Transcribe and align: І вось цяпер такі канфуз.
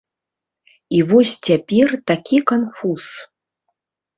І 0.99 1.01
вось 1.11 1.33
цяпер 1.49 1.87
такі 2.13 2.37
канфуз. 2.53 3.05